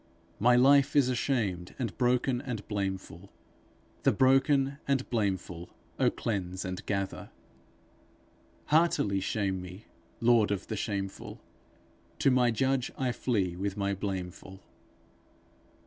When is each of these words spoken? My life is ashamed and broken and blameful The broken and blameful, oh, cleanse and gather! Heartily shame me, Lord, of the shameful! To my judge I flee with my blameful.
My 0.39 0.55
life 0.55 0.95
is 0.95 1.09
ashamed 1.09 1.75
and 1.77 1.95
broken 1.95 2.41
and 2.41 2.67
blameful 2.67 3.29
The 4.01 4.11
broken 4.11 4.79
and 4.87 5.07
blameful, 5.11 5.69
oh, 5.99 6.09
cleanse 6.09 6.65
and 6.65 6.83
gather! 6.87 7.29
Heartily 8.69 9.19
shame 9.19 9.61
me, 9.61 9.85
Lord, 10.19 10.49
of 10.49 10.65
the 10.65 10.75
shameful! 10.75 11.39
To 12.17 12.31
my 12.31 12.49
judge 12.49 12.91
I 12.97 13.11
flee 13.11 13.55
with 13.55 13.77
my 13.77 13.93
blameful. 13.93 14.61